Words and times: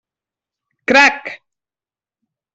Crac! 0.89 1.21